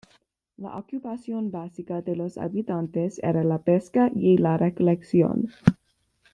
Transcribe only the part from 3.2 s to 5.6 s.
era la pesca y la recolección.